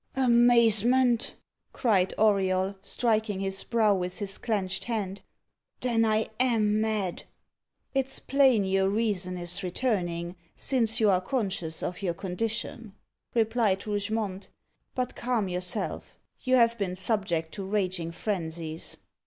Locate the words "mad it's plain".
6.81-8.65